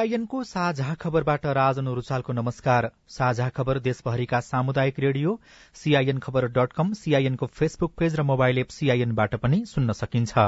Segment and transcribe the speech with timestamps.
[0.00, 5.38] सीआईएनको साझा खबरबाट राजन रुचालको नमस्कार। साझा खबर देशभरिका सामुदायिक radio
[5.76, 10.38] CIN Khabar dot com सीआईएनको फेसबुक पेज र मोबाइल एप सीआईएनबाट पनि सुन्न सकिन्छ।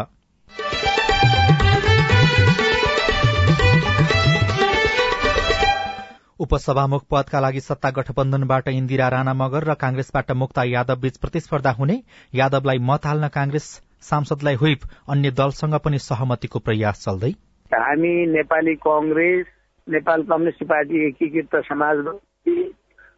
[6.41, 12.03] उपसभामुख पदका लागि सत्ता गठबन्धनबाट इन्दिरा राणा मगर र कांग्रेसबाट मुक्ता यादव बीच प्रतिस्पर्धा हुने
[12.35, 13.71] यादवलाई मत हाल्न कांग्रेस
[14.11, 17.35] सांसदलाई हुइप अन्य दलसँग पनि सहमतिको प्रयास चल्दै
[17.75, 19.47] हामी नेपाली कंग्रेस
[19.89, 22.57] नेपाल कम्युनिस्ट पार्टी एकीकृत समाजवादी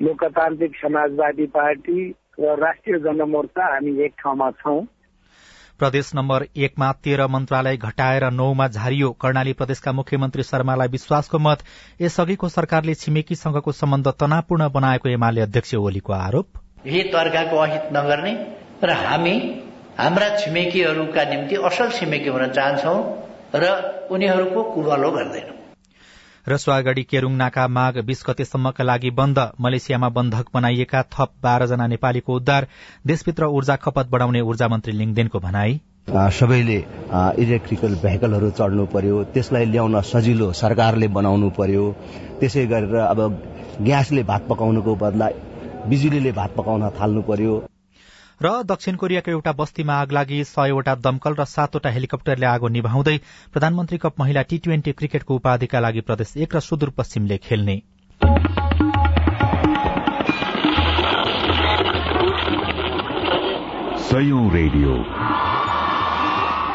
[0.02, 2.10] लोकतान्त्रिक समाजवादी पार्टी
[2.41, 4.80] र राष्ट्रिय जनमोर्चा हामी एक ठाउँमा छौं।
[5.78, 11.64] प्रदेश नम्बर एकमा तेह्र मन्त्रालय घटाएर नौमा झारियो। कर्णाली प्रदेशका मुख्यमन्त्री शर्मालाई विश्वासको मत
[12.00, 16.47] यसअघिको सरकारले छिमेकीसँगको सम्बन्ध तनावपूर्ण बनाएको एमाले अध्यक्ष ओलीको आरोप।
[16.86, 18.34] हित अर्काको अहित नगर्ने
[18.84, 19.36] र हामी
[19.98, 22.97] हाम्रा छिमेकीहरूका निम्ति असल छिमेकी हुन चाहन्छौ।
[23.55, 23.66] र
[24.10, 25.55] उनीहरूको कुबलो गर्दैनौ।
[26.47, 32.66] रसुवागढ़ी केरूङ नाका माघ बीस गतेसम्मका लागि बन्द मलेसियामा बन्धक बनाइएका थप बाह्रजना नेपालीको उद्धार
[33.06, 35.80] देशभित्र ऊर्जा खपत बढ़ाउने ऊर्जा मन्त्री लिङदेनको भनाई।
[36.38, 36.78] सबैले
[37.42, 41.84] इलेक्ट्रिकल भेहिकलहरू चढ्नु पर्यो त्यसलाई ल्याउन सजिलो सरकारले बनाउनु पर्यो
[42.41, 43.20] त्यसै गरेर अब
[43.80, 45.28] ग्यासले भात पकाउनुको बदला
[45.88, 47.55] बिजुलीले भात पकाउन थाल्नु पर्यो।
[48.42, 53.16] र दक्षिण कोरियाको एउटा बस्तीमा आग लागि सयवटा दमकल र सातवटा हेलिकप्टरले आगो निभाउँदै
[53.52, 57.82] प्रधानमन्त्री कप महिला टी ट्वेन्टी क्रिकेटको उपाधिका लागि प्रदेश एक र सुदूरपश्चिमले खेल्ने।
[64.54, 64.92] रेडियो।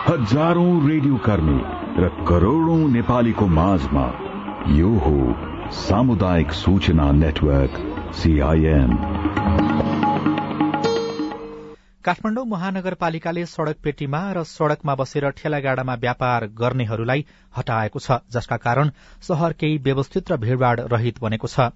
[0.08, 1.60] हजारौं रेडियो कर्मी
[2.04, 4.06] र करोड़ौं नेपालीको माझमा
[4.76, 5.18] यो हो
[5.72, 7.78] सामुदायिक सूचना नेटवर्क
[8.14, 8.92] सीआईएन
[12.06, 17.26] काठमाडौँ महानगरपालिकाले सड़क पेटीमा र सड़कमा बसेर ठेलागाडामा व्यापार गर्नेहरूलाई
[17.58, 18.92] हटाएको छ जसका कारण
[19.28, 21.76] शहर केही व्यवस्थित र भीड़भाड़ रहित बनेको छ।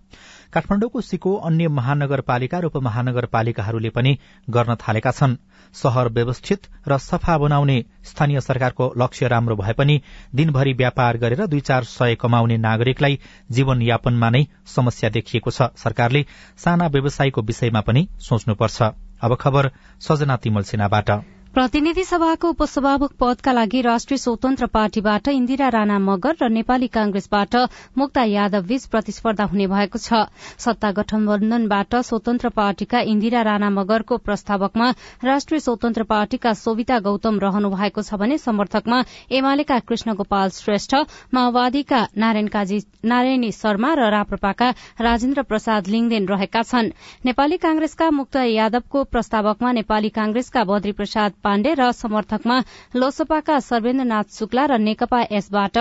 [0.54, 4.18] काठमाडौँको सिको अन्य महानगरपालिका र उपमहानगरपालिकाहरूले पनि
[4.48, 5.36] गर्न थालेका छन्।
[5.76, 10.02] शहर व्यवस्थित र सफा बनाउने स्थानीय सरकारको लक्ष्य राम्रो भए पनि
[10.36, 13.20] दिनभरि व्यापार गरेर दुई चार सय कमाउने नागरिकलाई
[13.52, 16.26] जीवनयापनमा नै समस्या देखिएको छ। सरकारले
[16.58, 21.10] साना व्यवसायीको विषयमा पनि सोच्नुपर्छ। अब खबर सजना तिमल सेनाबाट।
[21.54, 27.56] प्रतिनिधि सभाको उपसभामुख पदका लागि राष्ट्रिय स्वतन्त्र पार्टीबाट इन्दिरा राणा मगर र नेपाली कांग्रेसबाट
[27.98, 30.22] मुक्ता यादव बीच प्रतिस्पर्धा हुने भएको छ।
[30.58, 34.88] सत्ता गठबन्धनबाट स्वतन्त्र पार्टीका इन्दिरा राणा मगरको प्रस्तावकमा
[35.24, 40.96] राष्ट्रिय स्वतन्त्र पार्टीका सोभिता गौतम रहनु भएको छ भने समर्थकमा एमालेका कृष्ण गोपाल श्रेष्ठ
[41.34, 44.72] माओवादीका नारायणी शर्मा र राप्रपाका
[45.02, 46.92] राजेन्द्र प्रसाद लिङदेन रहेका छन्।
[47.30, 52.58] नेपाली कांग्रेसका मुक्त यादवको प्रस्तावकमा नेपाली कांग्रेसका बद्री प्रसाद पाण्डे र समर्थकमा
[52.96, 55.78] लोसपाका सर्वेन्द्रनाथ शुक्ला र नेकपा यसबाट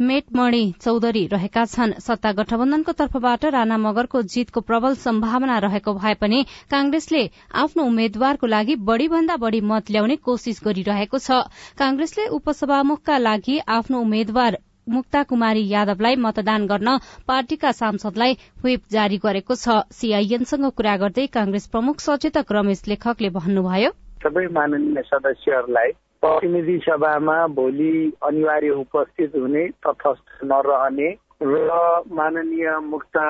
[0.00, 6.42] मेटमणि चौधरी रहेका छन्। सत्ता गठबन्धनको तर्फबाट राणा मगरको जीतको प्रबल सम्भावना रहेको भए पनि
[6.70, 7.22] कांग्रेसले
[7.62, 11.40] आफ्नो उम्मेद्वारको लागि बढ़ीभन्दा बढ़ी मत ल्याउने कोशिश गरिरहेको छ।
[11.78, 19.54] कांग्रेसले उपसभामुखका लागि आफ्नो उम्मेद्वार मुक्ता कुमारी यादवलाई मतदान गर्न पार्टीका सांसदलाई व्हिप जारी गरेको
[19.56, 23.90] छ। सीआईएनसँग कुरा गर्दै कांग्रेस प्रमुख सचेतक रमेश लेखकले भन्नुभयो
[24.22, 25.90] सबै माननीय सदस्यहरूलाई
[26.22, 31.10] प्रतिनिधि सभामा भोलि अनिवार्य उपस्थित हुने तटस्थ नरहने
[31.42, 31.76] र
[32.12, 33.26] माननीय मुक्ता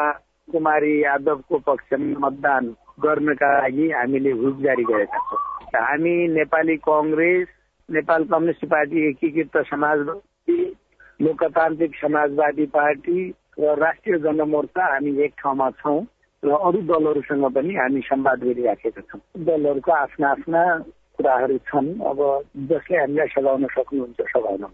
[0.48, 5.40] कुमारी यादवको पक्षमा मतदान गर्नका लागि हामीले हुप जारी गरेका छौँ।
[5.76, 7.48] हामी नेपाली कङ्ग्रेस
[7.88, 10.58] नेपाल कम्युनिस्ट पार्टी एकीकृत समाजवादी
[11.20, 13.18] लोकतान्त्रिक समाजवादी पार्टी
[13.60, 16.00] र राष्ट्रिय जनमोर्चा हामी एक ठाउँमा छौँ।
[16.42, 20.62] र अरू दलहरूसँग पनि हामी संवाद गरिराखेका छौँ। दलहरूको आफ्ना आफ्ना
[21.18, 22.18] कुराहरू छन्। अब
[22.68, 24.66] जसले हामीलाई सघाउन सक्नुहुन्छ सघाउन।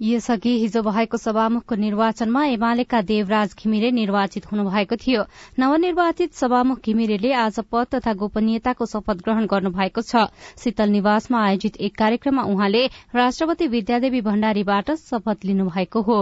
[0.00, 5.22] यसअघि हिजो भएको सभामुखको निर्वाचनमा एमालेका देवराज घिमिरे निर्वाचित हुनुभएको थियो।
[5.58, 10.24] नवनिर्वाचित सभामुख घिमिरेले आज पद तथा गोपनीयताको शपथ ग्रहण गर्नुभएको छ।
[10.56, 16.20] शीतल निवासमा आयोजित एक कार्यक्रममा उहाँले राष्ट्रपति विद्यादेवी भण्डारीबाट शपथ लिनुभएको हो।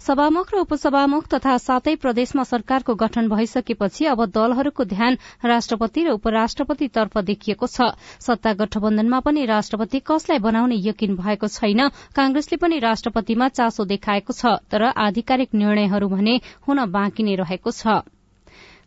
[0.00, 7.18] सभामुख र उपसभामुख तथा सातै प्रदेशमा सरकारको गठन भइसकेपछि अब दलहरूको ध्यान राष्ट्रपति र उपराष्ट्रपतितर्फ
[7.24, 7.90] देखिएको छ।
[8.20, 14.56] सत्ता गठबन्धनमा पनि राष्ट्रपति कसलाई बनाउने यकिन भएको छैन। कांग्रेसले पनि राष्ट्रपतिमा चासो देखाएको छ
[14.70, 18.00] तर आधिकारिक निर्णयहरू भने हुन बाँकी नै रहेको छ।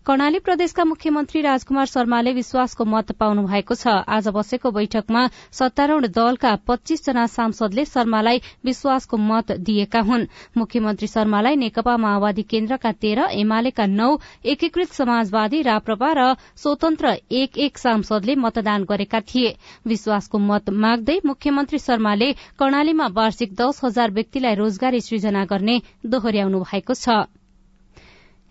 [0.06, 5.22] कर्णाली प्रदेशका मुख्यमन्त्री राजकुमार शर्माले विश्वासको मत पाउनु भएको छ। आज बसेको बैठकमा
[5.56, 10.26] सत्तारूढ़ दलका पच्चीस जना सांसदले शर्मालाई विश्वासको मत दिएका हुन्।
[10.58, 14.10] मुख्यमन्त्री शर्मालाई नेकपा माओवादी केन्द्रका तेह्र एमालेका नौ
[14.46, 16.26] एकीकृत समाजवादी राप्रपा र
[16.60, 19.56] स्वतन्त्र एक एक सांसदले मतदान गरेका थिए।
[19.88, 22.30] विश्वासको मत माग्दै मुख्यमन्त्री शर्माले
[22.60, 27.24] कर्णालीमा वार्षिक दश हजार व्यक्तिलाई रोजगारी सृजना गर्ने दोहोर्याउनु भएको छ।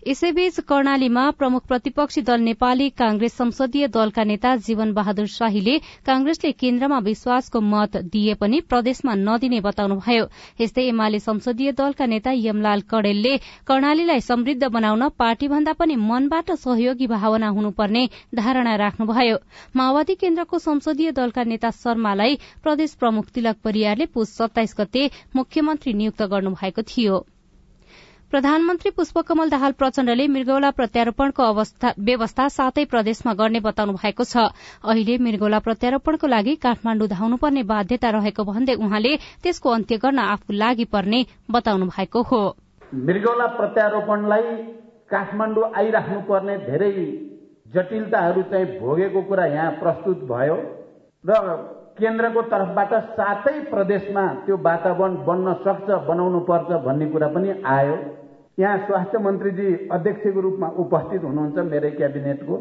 [0.07, 6.97] यसैबीच कर्णालीमा प्रमुख प्रतिपक्षी दल नेपाली कांग्रेस संसदीय दलका नेता जीवन बहादुर शाहीले कांग्रेसले केन्द्रमा
[6.99, 10.25] विश्वासको मत दिए पनि प्रदेशमा नदिने बताउनुभयो।
[10.61, 13.35] यस्तै एमाले संसदीय दलका नेता यमलाल कडेलले
[13.67, 18.05] कर्णालीलाई समृद्ध बनाउन पार्टीभन्दा पनि मनबाट सहयोगी भावना हुनुपर्ने
[18.35, 19.37] धारणा राख्नुभयो।
[19.75, 26.23] माओवादी केन्द्रको संसदीय दलका नेता शर्मालाई प्रदेश प्रमुख तिलक परियारले पुष सत्ताइस गते मुख्यमन्त्री नियुक्त
[26.33, 27.25] गर्नुभएको थियो।
[28.33, 31.45] प्रधानमन्त्री पुष्पकमल दाहाल प्रचण्डले मृगौला प्रत्यारोपणको
[32.05, 34.45] व्यवस्था सातै प्रदेशमा गर्ने बताउनु भएको छ।
[34.83, 39.11] अहिले मृगौला प्रत्यारोपणको लागि काठमाण्डु धाउनुपर्ने बाध्यता रहेको भन्दै उहाँले
[39.43, 41.19] त्यसको अन्त्य गर्न आफू लागि पर्ने
[41.53, 42.41] बताउनु भएको हो।
[43.09, 44.49] मृगौला प्रत्यारोपणलाई
[45.13, 46.91] काठमाडौँ आइराख्नु पर्ने धेरै
[47.69, 50.57] जटिलताहरू चाहिँ भोगेको कुरा यहाँ प्रस्तुत भयो
[51.23, 51.37] र
[52.01, 57.95] केन्द्रको तर्फबाट सातै प्रदेशमा त्यो वातावरण बन्न सक्छ बनाउनु पर्छ भन्ने कुरा पनि आयो।
[58.57, 62.57] यहाँ स्वास्थ्य मन्त्रीजी अध्यक्षको रूपमा उपस्थित हुनुहुन्छ मेरै क्याबिनेटको।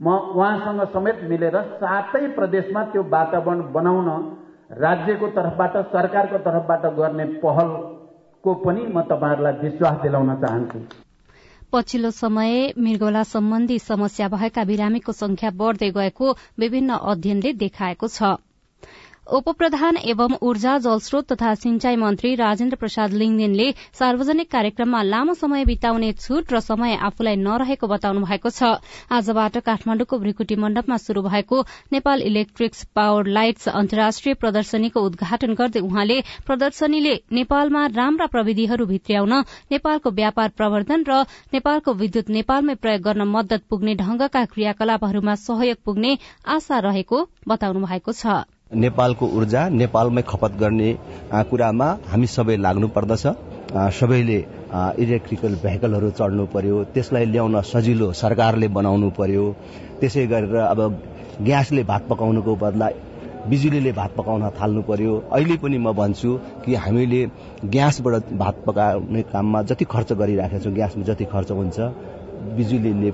[0.00, 4.08] म उहाँसँग समेत मिलेर सातै प्रदेशमा त्यो वातावरण बनाउन
[4.80, 10.78] राज्यको तर्फबाट सरकारको तर्फबाट गर्ने पहलको पनि म तपाईँहरूलाई विश्वास दिलाउन चाहन्छु।
[11.72, 18.34] पछिल्लो समय मृगौला सम्बन्धी समस्या भएका बिरामीको संख्या बढ़दै गएको विभिन्न अध्ययनले देखाएको छ।
[19.26, 23.68] उपप्रधान एवं ऊर्जा जलस्रोत तथा सिंचाई मन्त्री राजेन्द्र प्रसाद लिङदेनले
[23.98, 28.68] सार्वजनिक कार्यक्रममा लामो समय बिताउने छूट र समय आफूलाई नरहेको बताउनु भएको छ।
[29.10, 31.60] आजबाट काठमाण्डुको भ्रिकुटी मण्डपमा शुरू भएको
[31.92, 39.32] नेपाल इलेक्ट्रिक्स पावर लाइट्स अन्तर्राष्ट्रिय प्रदर्शनीको उद्घाटन गर्दै उहाँले प्रदर्शनीले नेपालमा राम्रा प्रविधिहरू भित्र्याउन
[39.72, 41.22] नेपालको व्यापार प्रवर्धन र
[41.54, 46.18] नेपालको विद्युत नेपालमै प्रयोग गर्न मद्दत पुग्ने ढंगका क्रियाकलापहरूमा सहयोग पुग्ने
[46.56, 50.88] आशा रहेको बताउनु भएको छ। नेपालको ऊर्जा नेपालमै खपत गर्ने
[51.50, 53.24] कुरामा हामी सबै लाग्नु पर्दछ।
[53.98, 54.38] सबैले
[55.04, 59.44] इलेक्ट्रिकल भेहिकलहरू चढ्नु पर्यो त्यसलाई ल्याउन सजिलो सरकारले बनाउनु पर्यो।
[60.00, 60.80] त्यसै गरेर अब
[61.46, 62.88] ग्यासले भात पकाउनुको बदला
[63.50, 66.30] बिजुलीले भात पकाउन थाल्नु पर्यो। अहिले पनि म भन्छु
[66.64, 67.22] कि हामीले
[67.74, 71.78] ग्यासबाट भात पकाउने काममा जति खर्च गरिराखेका छौँ ग्यासमा जति खर्च हुन्छ
[72.56, 73.10] बिजुलीले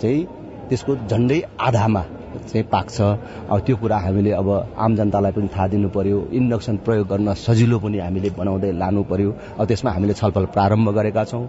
[0.00, 0.26] चाहिँ
[0.68, 2.04] त्यसको झन्डै आधामा
[2.38, 7.08] चाहिँ पाक्छ अब त्यो कुरा हामीले अब आम जनतालाई पनि थाहा दिनु पर्यो। इन्डक्सन प्रयोग
[7.08, 11.46] गर्न सजिलो पनि हामीले बनाउँदै लानु पर्यो। अब त्यसमा हामीले छलफल प्रारम्भ गरेका छौं।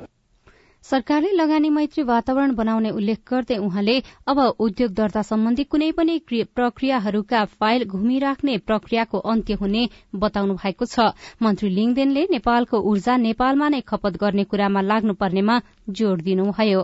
[0.84, 3.96] सरकारले लगानी मैत्री वातावरण बनाउने उल्लेख गर्दै उहाँले
[4.28, 9.84] अब उद्योग दर्ता सम्बन्धी कुनै पनि प्रक्रियाहरूका फाइल घुमिराख्ने प्रक्रियाको अन्त्य हुने
[10.16, 11.00] बताउनु भएको छ।
[11.42, 16.84] मन्त्री लिङदेनले नेपालको ऊर्जा नेपालमा नै खपत गर्ने कुरामा लाग्नुपर्नेमा जोड़ दिनुभयो।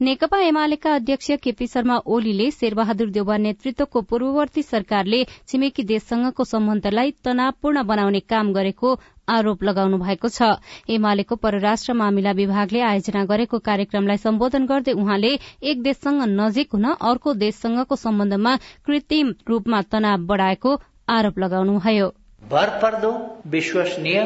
[0.00, 7.82] नेकपा एमालेका अध्यक्ष केपी शर्मा ओलीले शेरबहादुर देउवा नेतृत्वको पूर्ववर्ती सरकारले छिमेकी देशसँगको सम्बन्धलाई तनावपूर्ण
[7.84, 8.92] बनाउने काम गरेको
[9.28, 10.48] आरोप लगाउनु भएको छ।
[10.88, 17.34] एमालेको परराष्ट्र मामिला विभागले आयोजना गरेको कार्यक्रमलाई सम्बोधन गर्दै उहाँले एक देशसँग नजिक हुन अर्को
[17.44, 18.52] देशसँगको सम्बन्धमा
[18.86, 20.72] कृत्रिम रूपमा तनाव बढ़ाएको
[21.08, 22.08] आरोप लगाउनुभयो।
[22.42, 23.12] भरपर्दो
[23.48, 24.18] विश्वसनीय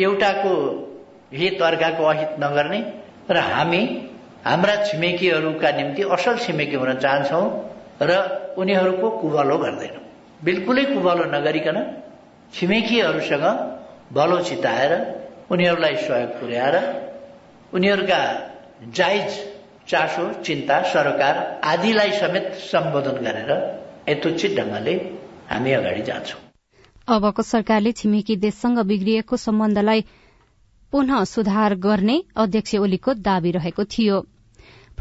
[0.00, 0.54] एउटाको
[1.34, 2.80] हित अर्काको अहित नगर्ने
[3.30, 3.82] र हामी
[4.44, 7.44] हाम्रा छिमेकीहरूका निम्ति असल छिमेकी हुन चाहन्छौँ
[8.02, 8.12] र
[8.58, 10.02] उनीहरूको कुभलो गर्दैनौँ।
[10.40, 11.78] बिल्कुलै कुभलो नगरिकन
[12.52, 13.46] छिमेकीहरूसँग
[14.12, 14.92] भलो चिताएर
[15.52, 16.76] उनीहरूलाई सहयोग पुर्याएर
[17.72, 18.20] उनीहरूका
[18.92, 19.30] जायज
[19.88, 23.50] चासो चिन्ता सरोकार आदिलाई समेत सम्बोधन गरेर
[24.08, 24.94] यथोचित ढंगले
[25.50, 26.40] हामी अगाडि जान्छौं।
[27.08, 30.04] अबको सरकारले छिमेकी देशसँग बिग्रिएको सम्बन्धलाई
[30.92, 34.16] पुनः सुधार गर्ने अध्यक्ष ओलीको दावी रहेको थियो।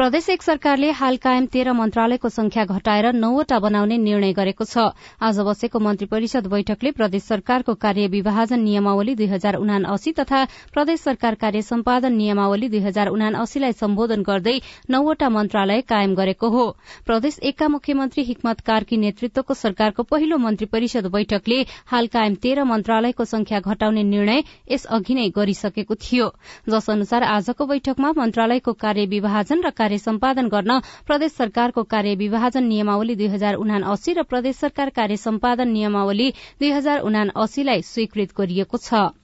[0.01, 4.86] प्रदेश एक सरकारले हाल कायम तेह्र मन्त्रालयको संख्या घटाएर नौवटा बनाउने निर्णय गरेको छ।
[5.22, 10.39] आज बसेको मन्त्री परिषद बैठकले प्रदेश सरकारको कार्य विभाजन नियमावली दुई हजार उनासी तथा
[10.74, 14.55] प्रदेश सरकार कार्य सम्पादन नियमावली दुई हजार उनासीलाई सम्बोधन गर्दै
[14.89, 16.65] नौवटा मन्त्रालय कायम गरेको हो।
[17.05, 21.62] प्रदेश एकका मुख्यमन्त्री हिक्मत कार्की नेतृत्वको सरकारको पहिलो मन्त्री परिषद बैठकले
[21.93, 26.34] हाल कायम तेह्र मन्त्रालयको संख्या घटाउने निर्णय यस अघि नै गरिसकेको थियो।
[26.70, 32.63] जस अनुसार आजको बैठकमा मन्त्रालयको कार्य विभाजन र कार्य सम्पादन गर्न प्रदेश सरकारको कार्य विभाजन
[32.65, 38.77] नियमावली दुई हजार उनासी र प्रदेश सरकार कार्य सम्पादन नियमावली दुई हजार उनासीलाई स्वीकृत गरिएको
[38.79, 39.21] छ।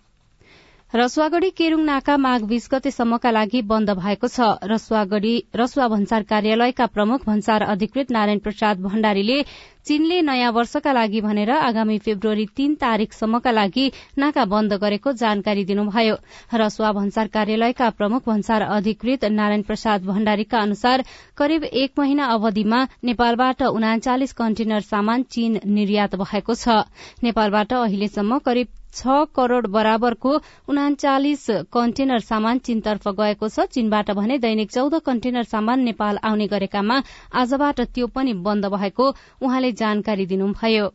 [0.93, 7.25] रसुवागढ़ी केरूङ नाका माघ बीस गतेसम्मका लागि बन्द भएको छ। रसुवागढ़ी रसुवा भन्सार कार्यालयका प्रमुख
[7.27, 9.41] भन्सार अधिकृत नारायण प्रसाद भण्डारीले
[9.83, 16.15] चीनले नयाँ वर्षका लागि भनेर आगामी फेब्रुअरी तीन तारीकसम्मका लागि नाका बन्द गरेको जानकारी दिनुभयो।
[16.55, 21.03] रसुवा भन्सार कार्यालयका प्रमुख भन्सार अधिकृत नारायण प्रसाद भण्डारीका अनुसार
[21.37, 26.81] करिब एक महिना अवधिमा नेपालबाट उनाचालिस कन्टेनर सामान चीन निर्यात भएको छ।
[27.23, 28.67] नेपालबाट अहिलेसम्म करिब
[28.97, 30.35] छ करोड़ बराबरको
[30.69, 37.01] उनाचालिस कन्टेनर सामान चीनतर्फ गएको छ। चीनबाट भने दैनिक चौध कन्टेनर सामान नेपाल आउने गरेकामा
[37.41, 39.11] आजबाट त्यो पनि बन्द भएको
[39.41, 40.87] उहाँले जानकारी दिनुभयो।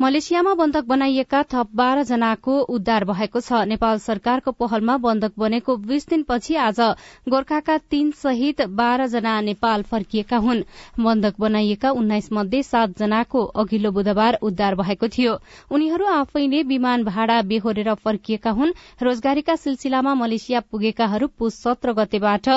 [0.00, 6.08] मलेसियामा बन्धक बनाइएका थप बाह्र जनाको उद्धार भएको छ। नेपाल सरकारको पहलमा बन्धक बनेको बीस
[6.08, 6.80] दिनपछि आज
[7.28, 10.62] गोर्खाका तीन सहित बाह्र जना नेपाल फर्किएका हुन्।
[10.98, 15.38] बन्धक बनाइएका उन्नाइस मध्ये सात जनाको अघिल्लो बुधबार उद्धार भएको थियो।
[15.70, 22.48] उनीहरू आफैले विमान भाडा बेहोरेर फर्किएका हुन्। रोजगारीका सिलसिलामा मलेसिया पुगेकाहरू पुस सत्र गतेबाट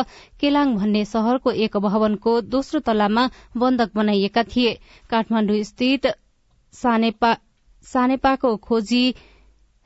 [0.42, 4.78] केलाङ भन्ने शहरको एक भवनको दोस्रो तल्लामा बन्धक बनाइएका थिए।
[5.10, 5.54] काठमाण्डु
[6.74, 9.04] सानेपाको खोजी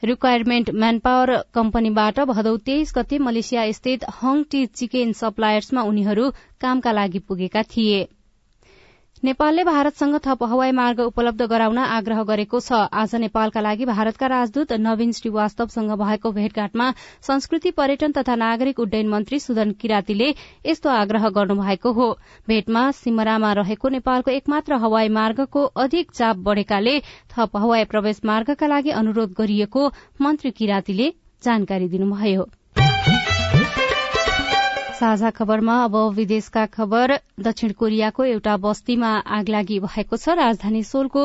[0.04, 6.30] रिक्वायरमेन्ट म्यानपावर कम्पनीबाट भदौ तेइस गते मलेसिया स्थित हङ टी चिकेन सप्लायर्समा उनीहरू
[6.62, 8.00] कामका लागि पुगेका थिए।
[9.24, 14.72] नेपालले भारतसँग थप हवाई मार्ग उपलब्ध गराउन आग्रह गरेको छ। आज नेपालका लागि भारतका राजदूत
[14.82, 16.88] नवीन श्रीवास्तवसँग भएको भेटघाटमा
[17.22, 20.30] संस्कृति पर्यटन तथा नागरिक उड्डयन मन्त्री सुदन किरातीले
[20.66, 22.08] यस्तो आग्रह गर्नुभएको हो।
[22.48, 26.98] भेटमा सिमरामा रहेको नेपालको एकमात्र हवाई मार्गको अधिक चाप बढ़ेकाले
[27.30, 29.86] थप हवाई प्रवेश मार्गका लागि अनुरोध गरिएको
[30.22, 31.14] मन्त्री किरातीले
[31.44, 32.48] जानकारी दिनुभयो।
[35.02, 41.24] साझा खबरमा अब विदेशका खबर। दक्षिण कोरियाको एउटा बस्तीमा आगलागी भएको छ। राजधानी सोलको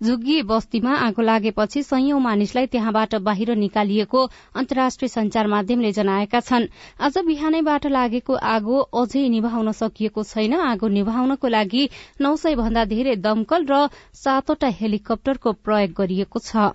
[0.00, 4.24] झुग्गी बस्तीमा आगो लागेपछि कैयौं मानिसलाई त्यहाँबाट बाहिर निकालिएको
[4.56, 11.48] अन्तर्राष्ट्रिय संचार माध्यमले जनाएका छन्। आज बिहानैबाट लागेको आगो अझै निभाउन सकिएको छैन। आगो निभाउनको
[11.50, 11.88] लागि
[12.20, 13.86] नौ सय भन्दा धेरै दमकल र
[14.16, 16.72] सातवटा हेलिकप्टरको प्रयोग गरिएको छ।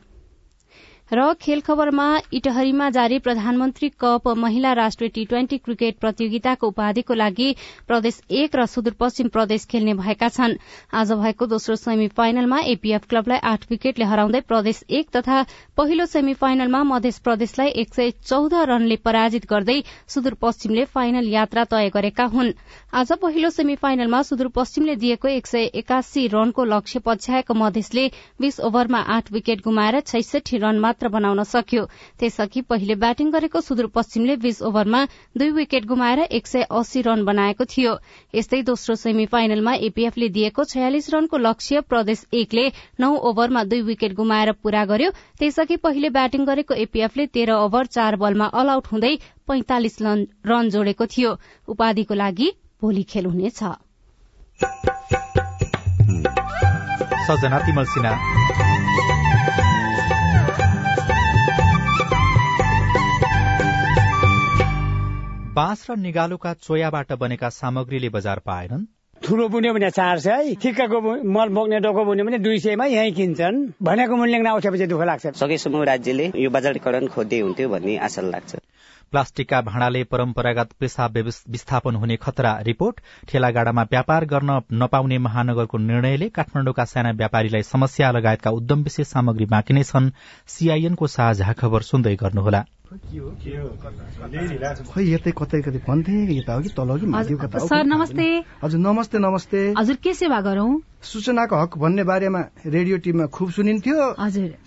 [1.13, 7.49] र खेल खबरमा इटहरीमा जारी प्रधानमन्त्री कप महिला राष्ट्रिय टी ट्वेन्टी क्रिकेट प्रतियोगिताको उपाधिको लागि
[7.87, 10.55] प्रदेश एक र सुदूरपश्चिम प्रदेश खेल्ने भएका छन्।
[10.91, 15.43] आज भएको दोस्रो सेमी फाइनलमा एपीएफ क्लबलाई आठ विकेटले हराउँदै प्रदेश एक तथा
[15.77, 19.77] पहिलो सेमी फाइनलमा मध्य प्रदेशलाई एक सय चौध रनले पराजित गर्दै
[20.09, 22.51] सुदूरपश्चिमले फाइनल यात्रा तय गरेका हुन्।
[22.95, 28.09] आज पहिलो सेमी फाइनलमा सुदूरपश्चिमले दिएको एक सय एकासी रनको लक्ष्य पछ्याएको मधेसले
[28.41, 31.83] बीस ओभरमा आठ विकेट गुमाएर छैसठी रनमा मात्र बनाउन सक्यो।
[32.19, 35.01] त्यसअघि पहिले ब्याटिङ गरेको सुदूरपश्चिमले बीस ओभरमा
[35.35, 37.99] दुई विकेट गुमाएर एक सय अस्सी रन बनाएको थियो।
[38.31, 44.15] यस्तै दोस्रो सेमी फाइनलमा एपीएफले दिएको छयालिस रनको लक्ष्य प्रदेश एकले नौ ओभरमा दुई विकेट
[44.15, 49.13] गुमाएर पूरा गर्यो। त्यसअघि पहिले ब्याटिङ गरेको एपीएफले तेह्र ओभर चार बलमा अल आउट हुँदै
[49.47, 50.01] पैंतालिस
[50.47, 51.35] रन जोडेको थियो।
[51.67, 52.47] उपाधिको लागि
[52.81, 53.59] भोलि खेल हुनेछ।
[65.55, 68.83] बाँस र निगालोका चोयाबाट बनेका सामग्रीले बजार पाएनन्।
[69.21, 70.99] ठुलो बुन्यो भने चार सय ठिक्कको
[71.31, 75.83] मल बोक्ने डोको बुन्यो भने दुई सयमा यहीँ किन्छन्। भनेको मूल्य नआउँछेपछि दुःख लाग्छ। सकेसम्म
[75.87, 78.55] राज्यले यो बजारीकरण खोज्दै हुन्थ्यो भन्ने आशा लाग्छ।
[79.11, 86.85] प्लास्टिकका भाँडाले परम्परागत पेसाब विस्थापन हुने खतरा रिपोर्ट। ठेलागाडामा व्यापार गर्न नपाउने महानगरको निर्णयले काठमाडौँका
[86.85, 90.11] साना व्यापारीलाई समस्या लगायतका उद्यम विशेष सामग्री बाँकी नै छन्।
[90.47, 92.97] सीआईएनको साझा खबर सुन्दै गर्नुहोला। खै
[95.03, 99.17] यतै कतै कतै भन्थे यता हो कि तल कि माथि कता। सर नमस्ते। हजुर नमस्ते
[99.19, 100.81] नमस्ते। हजुर के सेवा गरौँ?
[101.01, 104.49] सूचनाको हक भन्ने बारेमा रेडियो टिममा खुब सुनिन्थ्यो। हजुर।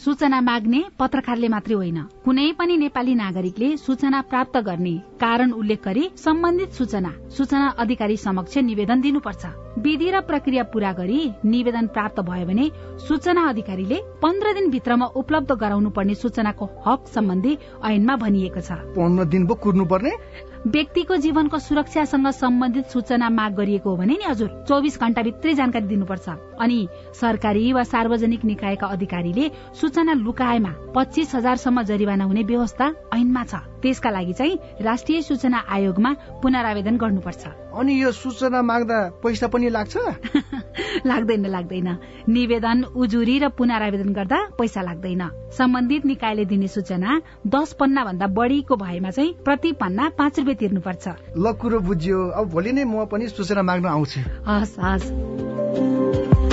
[0.00, 6.04] सूचना माग्ने पत्रकारले मात्रै होइन। कुनै पनि नेपाली नागरिकले सूचना प्राप्त गर्ने कारण उल्लेख गरी
[6.16, 9.44] सम्बन्धित सूचना सूचना अधिकारी समक्ष निवेदन दिनुपर्छ।
[9.78, 12.70] विधि र प्रक्रिया पूरा गरी निवेदन प्राप्त भयो भने
[13.08, 17.52] सूचना अधिकारीले पन्ध्र दिनभित्रमा उपलब्ध गराउनु पर्ने सूचनाको हक सम्बन्धी
[17.84, 20.12] ऐनमा भनिएको छ। पन्ध्र दिन पो कुर्नु पर्ने?
[20.66, 26.28] व्यक्तिको जीवनको सुरक्षासँग सम्बन्धित सूचना माग गरिएको हो भने नि हजुर चौबिस घण्टाभित्रै जानकारी दिनुपर्छ।
[26.60, 26.88] अनि
[27.20, 29.50] सरकारी वा सार्वजनिक निकायका अधिकारीले
[29.80, 36.12] सूचना लुकाएमा पच्चिस हजारसम्म जरिवाना हुने व्यवस्था ऐनमा छ। त्यसका लागि चाहिँ राष्ट्रिय सूचना आयोगमा
[36.42, 39.96] पुनरावेदन गर्नुपर्छ। अनि यो सूचना माग्दा पैसा पनि लाग्छ?
[41.06, 41.88] लाग्दैन लाग्दैन।
[42.28, 45.22] निवेदन उजुरी र पुनरावेदन गर्दा पैसा लाग्दैन।
[45.56, 51.08] सम्बन्धित निकायले दिने सूचना दस पन्ना भन्दा बढीको भएमा चाहिँ प्रति पन्ना पाँच रुपियाँ तिर्नुपर्छ।
[51.38, 56.49] ल कुरो बुझ्यो। अब भोलि नै म पनि सूचना माग्न आउँछु। हस् हस्।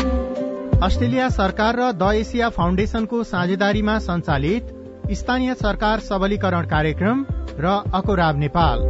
[0.78, 4.68] अस्ट्रेलिया सरकार र द एसिया फाउन्डेशनको साझेदारीमा सञ्चालित
[5.12, 7.24] स्थानीय सरकार सबलीकरण कार्यक्रम
[7.60, 8.84] र अकोराब नेपाल।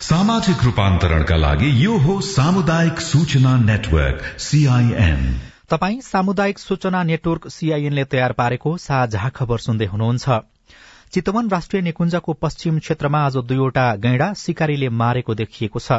[0.00, 5.20] सामाजिक रूपान्तरणका लागि यो हो सामुदायिक सूचना नेटवर्क सीआईएन
[5.70, 10.40] तपाई सामुदायिक सूचना नेटवर्क सीआईएनले तयार पारेको साझा खबर सुन्दै हुनुहुन्छ।
[11.12, 15.92] चितवन राष्ट्रिय निकुञ्जको पश्चिम क्षेत्रमा आज दुईवटा गैंडा सिकारीले मारेको देखिएको छ।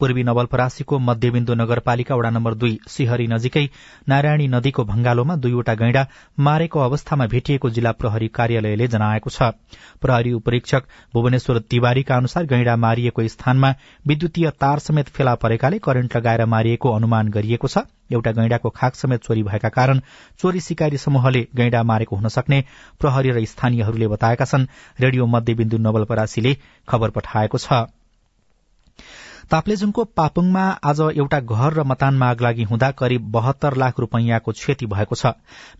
[0.00, 3.64] पूर्वी नवलपरासीको मध्यविन्दु नगरपालिका वडा नम्बर दुई सिहरी नजिकै
[4.08, 6.06] नारायणी नदीको भंगालोमा दुईवटा गैंडा
[6.40, 9.52] मारेको अवस्थामा भेटिएको जिल्ला प्रहरी कार्यालयले जनाएको छ।
[10.00, 13.74] प्रहरी उपरीक्षक भुवनेश्वर तिवारीका अनुसार गैंडा मारिएको स्थानमा
[14.06, 19.22] विद्युतीय तार समेत फेला परेकाले करेन्ट लगाएर मारिएको अनुमान गरिएको छ। एउटा गैंडाको खाक समेत
[19.22, 20.00] चोरी भएका कारण
[20.38, 22.62] चोरी सिकारी समूहले गैंडा मारेको हुन सक्ने
[23.00, 24.66] प्रहरी र स्थानीयहरूले बताएका छन्।
[25.00, 26.56] रेडियो मध्यविन्दु नवलपरासीले
[26.88, 27.95] खबर पठाएको छ।
[29.50, 35.14] ताप्लेजुङको पापुङमा आज एउटा घर र मतानमा लागि हुँदा करिब बहत्तर लाख रूपियाँको क्षति भएको
[35.14, 35.32] छ।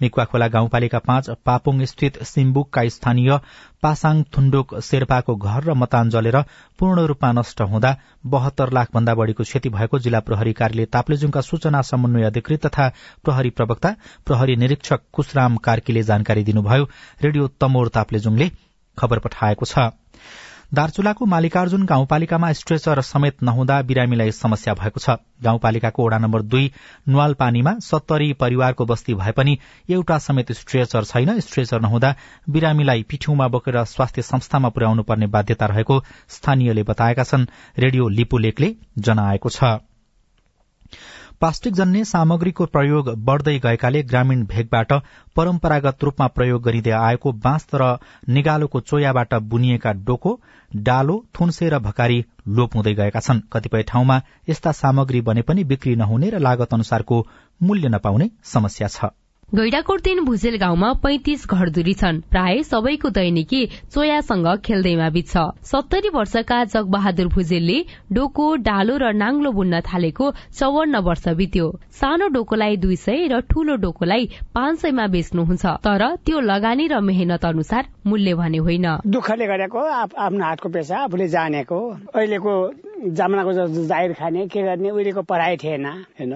[0.02, 3.38] मिकुवा खोला गाउँपालिका पाँच पापुङ स्थित सिम्बुकका स्थानीय
[3.82, 6.40] पासाङ थुण्डुक शेर्पाको घर र मतान जलेर
[6.78, 7.96] पूर्ण रूपमा नष्ट हुँदा
[8.26, 12.88] बहत्तर लाख भन्दा बढ़ीको क्षति भएको जिल्ला प्रहरी कार्यालय ताप्लेजुङका सूचना समन्वय अधिकृत तथा
[13.24, 13.94] प्रहरी प्रवक्ता
[14.26, 16.88] प्रहरी निरीक्षक कुशराम कार्कीले जानकारी दिनुभयो।
[17.22, 18.50] रेडियो तमोर ताप्लेजुङले
[18.98, 19.90] खबर पठाएको छ।
[20.74, 25.10] दार्चुलाको मालिकार्जुन गाउँपालिकामा स्ट्रेचर समेत नहुँदा बिरामीलाई समस्या भएको छ।
[25.42, 26.70] गाउँपालिकाको वडा नम्बर दुई
[27.08, 29.58] नुवाल पानीमा सत्तरी परिवारको बस्ती भए पनि
[29.90, 32.14] एउटा समेत स्ट्रेचर छैन। स्ट्रेचर नहुँदा
[32.50, 37.46] बिरामीलाई पिठ्यौमा बोकेर स्वास्थ्य संस्थामा पुर्याउनु पर्ने बाध्यता रहेको स्थानीयले बताएका छन्।
[37.78, 39.78] रेडियो लिपुलेकले जनाएको छ।
[41.40, 44.92] प्लास्टिक जन्य सामग्रीको प्रयोग बढ़दै गएकाले ग्रामीण भेगबाट
[45.36, 47.88] परम्परागत रूपमा प्रयोग गरिँदै आएको बाँस र
[48.28, 50.32] निगालोको चोयाबाट बुनिएका डोको
[50.70, 55.94] डालो थुन्से र भकारी लोप हुँदै गएका छन्। कतिपय ठाउँमा यस्ता सामग्री बने पनि बिक्री
[55.96, 57.22] नहुने र लागत अनुसारको
[57.60, 59.12] मूल्य नपाउने समस्या छ।
[59.54, 63.60] गैडाकोट तीन भुजेल गाउँमा पैंतिस घरधुरी छन्। प्राय सबैको दैनिकी
[63.94, 67.78] चोयासँग खेल्दैमा बित्छ सत्तरी वर्षका जगबहादुर भुजेलले
[68.10, 73.76] डोको डालो र नाङ्लो बुन्न थालेको चौवन्न वर्ष बित्यो। सानो डोकोलाई दुई सय र ठूलो
[73.86, 79.78] डोकोलाई पाँच सयमा बेच्नुहुन्छ। तर त्यो लगानी र मेहनत अनुसार मूल्य भने होइन। दुःखले गरेको
[79.78, 81.78] आफ्नो हातको पेसा आफूले जानेको।
[82.18, 82.52] अहिलेको
[83.14, 83.52] जमानाको
[83.86, 85.86] जाहिर खाने के गर्ने उहिलेको पढाइ थिएन।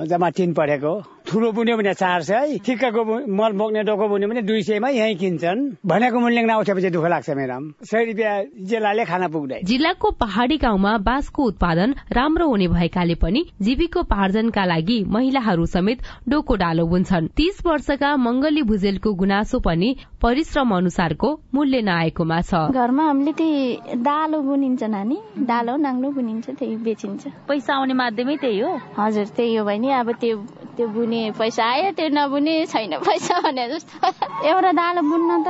[0.06, 0.94] जम्मा तिन पढेको।
[1.30, 5.60] ठुलो बुन्यो भने चार सय ठिक्कको मल बोक्ने डोको बुन्यो भने दुई सयमा यहीँ किन्छन्।
[5.86, 8.34] भनेको मूल्य नउठेपछि दुःख लाग्छ मेडम सय रुपियाँ
[8.66, 15.66] जिल्लाले खाना पुग्दैन जिल्लाको पहाड़ी गाउँमा बाँसको उत्पादन राम्रो हुने भएकाले पनि जीविकोपार्जनका लागि महिलाहरू
[15.66, 22.52] समेत डोको डालो बुन्छन्। तीस वर्षका मंगली भुजेलको गुनासो पनि परिश्रम अनुसारको मूल्य नआएकोमा छ।
[22.76, 25.16] घरमा हामीले त्यही डालो बुनिन्छ नानी।
[25.48, 28.72] डालो नाङ्लो बुनिन्छ त्यही बेचिन्छ। पैसा आउने माध्यमै त्यही हो?
[29.00, 30.36] हजुर त्यही हो भने अब त्यो
[30.76, 33.96] त्यो बुने पैसा आयो त्यो नबुने छैन पैसा भने जस्तो।
[34.44, 35.48] एउटा डालो बुन्न त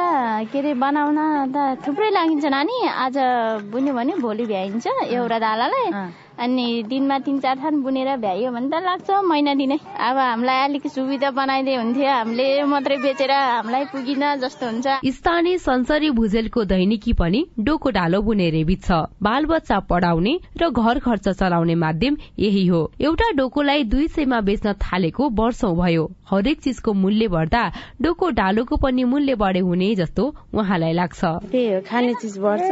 [0.54, 1.18] के अरे बनाउन
[1.50, 3.16] त थुप्रै लागिन्छ नानी। आज
[3.74, 5.87] बुन्यो भने भोलि भ्याइन्छ। एउटा डालालाई
[6.40, 10.87] अनि दिनमा तिन चार थान बुनेर भ्याइयो भने त लाग्छ महिना दिनै। अब हामीलाई अलिक
[10.88, 17.40] सुविधा बनाइदिए हुन्थ्यो। हामीले मात्रै बेचेर हामीलाई पुगिन जस्तो हुन्छ। स्थानीय संसरी भुजेलको दैनिकी पनि
[17.61, 18.88] डोको डालो बुनेर बित्छ।
[19.20, 24.72] बाल बच्चा पढाउने र घर खर्च चलाउने माध्यम यही हो। एउटा डोकोलाई दुई सयमा बेच्न
[24.81, 27.62] थालेको वर्षौं भयो। हरेक चिजको मूल्य बढ्दा
[28.00, 30.24] डोको डालोको पनि मूल्य बढे हुने जस्तो
[30.55, 31.20] उहाँलाई लाग्छ।
[31.85, 32.70] खाने चिज बढ्छ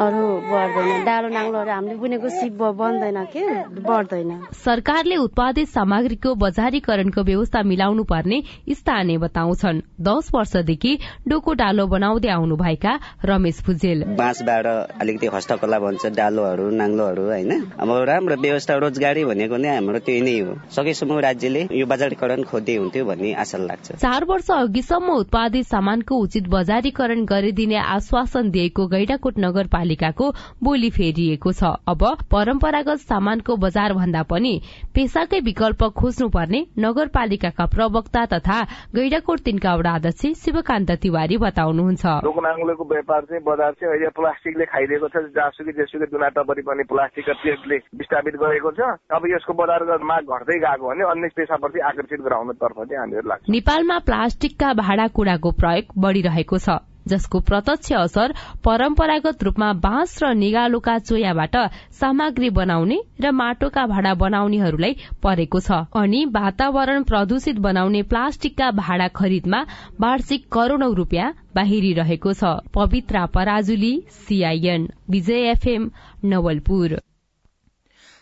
[0.00, 3.82] अरू बढ्दैन। डालो नाङ्लोहरू हामीले बुनेको सिप बन्द कम्दैन के?
[3.82, 10.92] बढ्दैन। सरकारले उत्पादित सामग्रीको बजारीकरणको व्यवस्था मिलाउनु पर्ने स्थानीय बताउँछन्। दश वर्षदेखि
[11.28, 12.92] डोको डालो बनाउँदै आउनुभएका
[13.24, 14.66] रमेश भुजेल बाँसबाट
[15.02, 17.50] अलिकति हस्तकला भन्छ डालोहरू नाङ्लोहरू होइन?
[17.74, 22.76] अब राम्रो व्यवस्था रोजगारी भनेको नै हाम्रो त्यही नै हो। सकेसम्म राज्यले यो बजारीकरण खोज्दै
[22.76, 29.38] हुन्थ्यो भन्ने आशा लाग्छ। चार वर्ष अघिसम्म उत्पादित सामानको उचित बजारीकरण गरिदिने आश्वासन दिएको गैडाकोट
[29.38, 30.30] नगरपालिकाको
[30.62, 34.60] बोली फेरिएको छ। अब परम्परागत सामानको बजार भन्दा पनि
[34.94, 38.58] पेसाकै विकल्प खोज्नुपर्ने नगरपालिकाका प्रवक्ता तथा
[38.94, 45.08] गैडाकोट तिनका वडा अध्यक्ष शिवकान्त तिवारी बताउनुहुन्छ। लोकनाङ्लोको व्यापार चाहिँ बजार चाहिँ अहिले प्लास्टिकले खाइदिएको
[45.08, 50.22] छ जहाँसुकै जेसुकै दुना टपरी पनि प्लास्टिकका प्लेटले विस्थापित गरेको छ। अब यसको बजारको माग
[50.22, 56.58] घट्दै गएको भने अन्य पेसाप्रति आकर्षित गराउनेतर्फ चाहिँ हामीहरू लाग्छ। नेपालमा प्लास्टिकका भाँडाकुँडाको प्रयोग बढ़िरहेको
[56.58, 58.32] छ। जसको प्रत्यक्ष असर
[58.64, 61.56] परम्परागत रूपमा बाँस र निगालोका चोयाबाट
[61.92, 69.60] सामग्री बनाउने र माटोका भाँडा बनाउनेहरूलाई परेको छ। अनि वातावरण प्रदूषित बनाउने प्लास्टिकका भाँडा खरिदमा
[70.00, 75.90] वार्षिक करोड़ौं रूपियाँ बाहिरिरहेको छ। Pabitra Parajuli CIN Vijay FM
[76.24, 77.00] Nawalpur.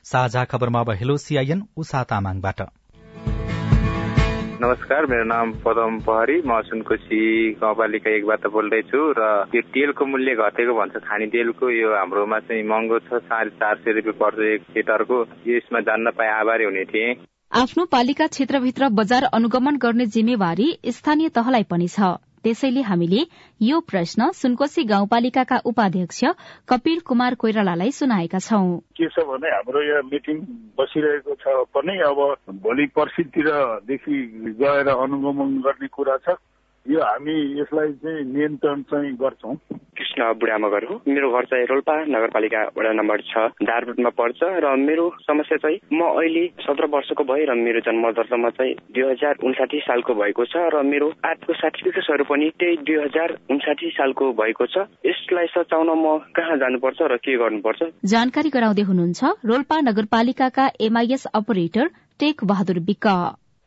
[0.04, 0.82] साझा खबरमा
[4.60, 7.20] नमस्कार मेरो नाम पदम पहरी। म सुनकोशी
[7.60, 12.98] गाउँपालिका एकबाट बोल्दैछु र यो तेलको मूल्य घटेको भन्छ। खाने तेलको यो हाम्रोमा चाहिँ महँगो
[13.08, 15.18] छ साढे चार सय रुपियाँ पर्छ एक लिटरको।
[15.48, 17.16] यसमा जान्न पाए आभारी हुने थिएँ।
[17.52, 23.22] आफ्नो पालिका क्षेत्रभित्र बजार अनुगमन गर्ने जिम्मेवारी स्थानीय तहलाई पनि छ। त्यसैले हामीले
[23.62, 26.20] यो प्रश्न सुनकोशी गाउँपालिकाका उपाध्यक्ष
[26.68, 30.36] कपिल कुमार कोइरालालाई सुनाएका छौं। के छ भने हाम्रो यहाँ मिटिङ
[30.78, 32.18] बसिरहेको छ। पनि अब
[32.64, 34.16] भोलि पर्सितिरदेखि
[34.60, 36.40] गएर अनुगमन गर्ने कुरा छ।
[36.88, 39.54] यो हामी यसलाई चाहिँ नियन्त्रण चाहिँ गर्छौँ।
[40.00, 45.04] कृष्ण बुढामगर हो। मेरो घर चाहिँ रोल्पा नगरपालिका वडा नम्बर छ। दारबुटमा पर्छ र मेरो
[45.20, 49.80] समस्या चाहिँ म अहिले सत्र वर्षको भएँ र मेरो जन्म दर्तामा चाहिँ दुई हजार उन्साठी
[49.80, 54.88] सालको भएको छ र मेरो आठको सर्टिफिकेट्सहरू पनि त्यही दुई हजार उन्साठी सालको भएको छ।
[55.04, 57.80] यसलाई सचाउन म कहाँ जानुपर्छ र के गर्नुपर्छ?
[58.04, 61.86] जानकारी गराउँदै हुनुहुन्छ रोल्पा नगरपालिकाका एमआईएस अपरेटर
[62.20, 63.06] टेक बहादुर विक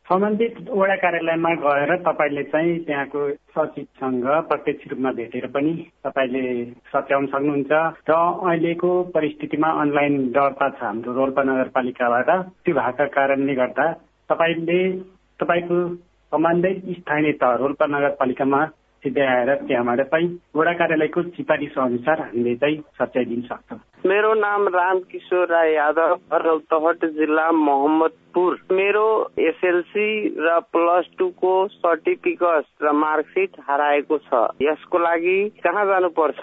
[0.06, 5.72] सम्बन्धित वडा कार्यालयमा गएर तपाईँले चाहिँ त्यहाँको सचिवसँग प्रत्यक्ष रूपमा भेटेर पनि
[6.04, 6.42] तपाईँले
[6.88, 7.72] सच्याउन सक्नुहुन्छ
[8.04, 12.28] र अहिलेको परिस्थितिमा अनलाइन दर्ता छ हाम्रो रोल्पा नगरपालिकाबाट
[12.60, 13.86] त्यो भएको कारणले गर्दा
[14.30, 14.80] तपाईँले
[15.40, 15.78] तपाईँको
[16.32, 18.60] सम्बन्धित स्थानीय तह रोल्पा नगरपालिकामा
[19.04, 25.46] सिधै आएर त्यहाँबाट चाहिँ वडा कार्यालयको सिफारिस अनुसार हामीले चाहिँ सच्याइदिन सक्छौँ। मेरो नाम रामकिशोर
[25.48, 29.06] राई यादव रौतहट जिल्ला मोहम्मदपुर। मेरो
[29.38, 36.42] एसएलसी र प्लस टूको सर्टिफिकेट र मार्कसिट हराएको छ। यसको लागि कहाँ जानुपर्छ?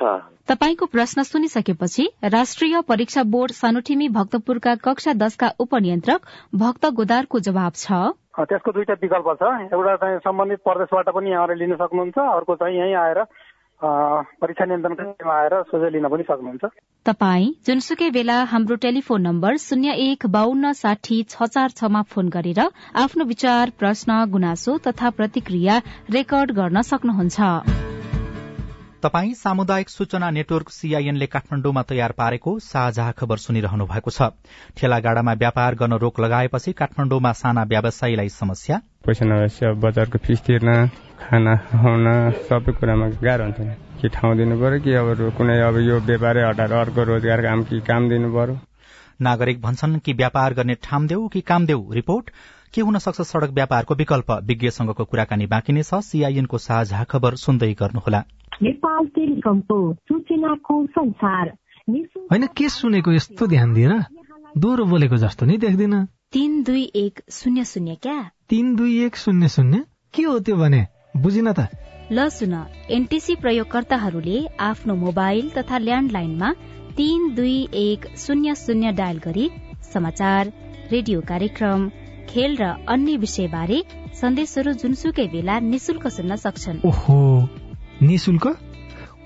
[0.49, 6.21] तपाईँको प्रश्न सुनिसकेपछि राष्ट्रिय परीक्षा बोर्ड सानोठिमी भक्तपुरका कक्षा दशका उपनियन्त्रक
[6.55, 8.01] भक्त गोदारको जवाब छ।
[8.39, 12.95] त्यसको दुईटा विकल्प छ। एउटा चाहिँ सम्बन्धित प्रदेशबाट पनि यहाँले लिन सक्नुहुन्छ। अर्को चाहिँ यहीँ
[12.95, 13.19] आएर
[13.81, 16.63] परीक्षा नियन्त्रण केन्द्रमा आएर सोझै लिन पनि सक्नुहुन्छ।
[17.05, 22.61] तपाई जुनसुकै बेला हाम्रो टेलिफोन नम्बर शून्य एक बान्न साठी छ चार छमा फोन गरेर
[22.95, 25.81] आफ्नो विचार प्रश्न गुनासो तथा प्रतिक्रिया
[26.13, 27.39] रेकर्ड गर्न सक्नुहुन्छ।
[29.03, 34.29] तपाई सामुदायिक सूचना नेटवर्क सीआईएनले काठमाण्डुमा तयार पारेको साझा खबर सुनिरहनु भएको छ।
[34.77, 38.77] ठेलागाडामा व्यापार गर्न रोक लगाएपछि काठमाण्डुमा साना व्यवसायीलाई समस्या?
[39.05, 40.69] पैसा नभएपछि बजारको फिस तिर्न
[41.17, 42.07] खाना खुवाउन
[42.45, 46.73] सबै कुरामा गाह्रो हुन्छ कि ठाउँ दिनु पर्यो कि अब कुनै अब यो व्यापारै हटाएर
[46.85, 48.59] अर्को रोजगार काम कि काम दिनु पर्यो?
[49.21, 51.81] नागरिक भन्छन् कि व्यापार गर्ने ठाम देऊ कि काम देऊ?
[51.93, 52.29] रिपोर्ट
[52.73, 54.31] के हुन सक्छ सड़क व्यापारको विकल्प?
[54.31, 58.23] विज्ञसँगको कुराकानी बाँकी नै छ। सीआईएनको साझा खबर सुन्दै गर्नुहोला।
[58.63, 61.53] नेपाल टेलिकमको सूचनाको संसार।
[62.31, 63.93] होइन के सुनेको यस्तो ध्यान दिएर
[64.57, 68.19] दोहोरो बोलेको जस्तो नि देख्दिन। तीन दुई एक शून्य शून्य क्या?
[68.49, 69.83] तीन दुई एक शून्य शून्य?
[70.13, 70.87] के हो त्यो भने?
[71.17, 71.67] बुझिन त।
[72.11, 72.53] ल सुन
[72.91, 76.51] एनटिसी प्रयोगकर्ताहरूले आफ्नो मोबाइल तथा ल्यान्डलाइनमा
[76.97, 79.49] तीन दुई एक शून्य शून्य डायल गरी
[79.93, 80.51] समाचार
[80.91, 81.89] रेडियो कार्यक्रम
[82.31, 83.77] खेल र अन्य विषयबारे
[84.21, 87.17] सन्देशहरू जुनसुकै बेला निशुल्क सुन्न सक्छन्। ओहो
[88.01, 88.45] निशुल्क?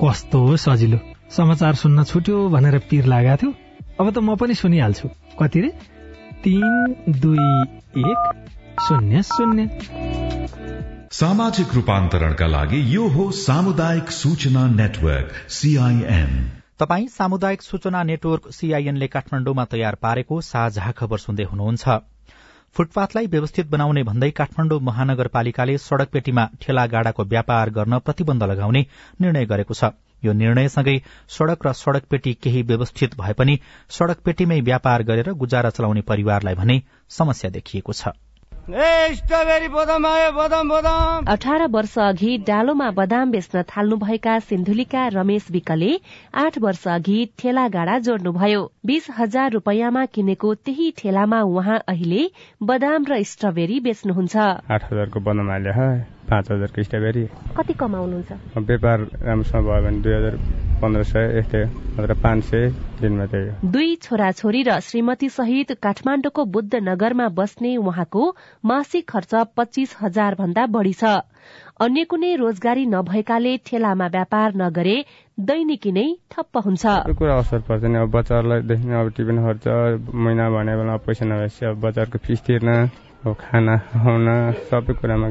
[0.02, 3.52] कस्तो सजिलो। समाचार सुन्न छुट्यो भनेर पिर लागेको थियो।
[4.00, 5.70] अब त म पनि सुनिहाल्छु। कति रे?
[6.44, 7.46] तीन दुई
[8.02, 8.22] एक
[8.82, 9.68] शून्य शून्य।
[11.12, 16.34] सामाजिक रूपान्तरणका लागि यो हो सामुदायिक सूचना नेटवर्क सीआईएन
[16.80, 21.88] तपाई सामुदायिक सूचना नेटवर्क सीआईएनले काठमाण्डुमा तयार पारेको साझा खबर सुन्दै हुनुहुन्छ।
[22.76, 28.82] फुटपाथलाई व्यवस्थित बनाउने भन्दै काठमाण्डु महानगरपालिकाले सड़क पेटीमा ठेला गाडाको व्यापार गर्न प्रतिबन्ध लगाउने
[29.22, 29.92] निर्णय गरेको छ।
[30.24, 30.98] यो निर्णयसँगै
[31.30, 33.58] सड़क र सड़क पेटी केही व्यवस्थित भए पनि
[33.90, 38.16] सड़क पेटीमै व्यापार गरेर गुजारा चलाउने परिवारलाई भने समस्या देखिएको छ।
[41.28, 45.92] अठार वर्ष अघि डालोमा बदाम बेच्न थाल्नुभएका सिन्धुलीका रमेश विकले
[46.34, 52.24] आठ वर्ष अघि ठेला गाडा जोड्नुभयो। बीस हजार रूपियाँमा किनेको त्यही ठेलामा उहाँ अहिले
[52.64, 54.36] बदाम र स्ट्रबेरी बेच्नुहुन्छ।
[56.30, 57.26] पाँच हजारको स्ट्रबेरी
[57.58, 58.32] कति कमाउनुहुन्छ
[58.70, 60.36] व्यापार राम्रोसँग भयो भने दुई हजार
[60.82, 61.64] पन्ध्र सय यस्तै
[61.98, 62.68] नत्र पाँच सय
[63.02, 68.24] दिनमा त्यही दुई छोराछोरी र श्रीमती सहित काठमाडौँको बुद्ध नगरमा बस्ने उहाँको
[68.66, 71.22] मासिक खर्च पच्चीस हजार भन्दा बढ़ी छ।
[71.80, 74.98] अन्य कुनै रोजगारी नभएकाले ठेलामा व्यापार नगरे
[75.38, 76.84] दैनिकी नै ठप्प हुन्छ।
[77.20, 79.66] कुरा असर पर्छ नि अब बच्चाहरूलाई देखि अब टिफिन खर्च
[80.26, 82.70] महिना भने बेला पैसा नभएपछि अब बच्चाहरूको फिस तिर्न
[83.26, 84.28] अब खाना खुवाउन
[84.70, 85.28] सबै कुरामा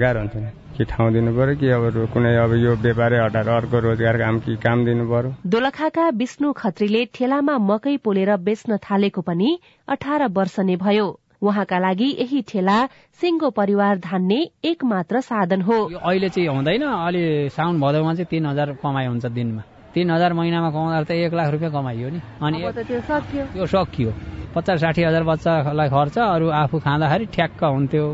[0.00, 3.78] गाह्रो हुन्छ नि। कि ठाउँ दिनु पर्यो कि अब कुनै अब यो व्यापारै हटाएर अर्को
[3.80, 9.48] रोजगार काम कि काम दिनु पर्यो। दोलखाका विष्णु खत्रीले ठेलामा मकै पोलेर बेच्न थालेको पनि
[9.88, 11.06] अठार वर्ष नै भयो।
[11.40, 12.76] उहाँका लागि यही ठेला
[13.20, 18.46] सिंगो परिवार धान्ने एक मात्र साधन हो। अहिले चाहिँ हुँदैन। अलि साउन भदौमा चाहिँ तिन
[18.46, 19.62] हजार कमाइ हुन्छ दिनमा।
[19.94, 25.02] तिन हजार महिनामा कमाउँदा त एक लाख रुपियाँ कमाइयो नि। अनि त्यो सकियो। पचास साठी
[25.04, 28.06] हजार बच्चालाई खर्च अरू आफू खाँदाखेरि ठ्याक्क हुन्थ्यो।